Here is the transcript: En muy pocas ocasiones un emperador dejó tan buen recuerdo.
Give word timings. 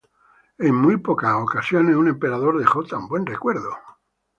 En 0.57 0.73
muy 0.73 0.97
pocas 0.97 1.35
ocasiones 1.39 1.95
un 1.95 2.07
emperador 2.07 2.57
dejó 2.57 2.83
tan 2.83 3.07
buen 3.07 3.23
recuerdo. 3.23 3.71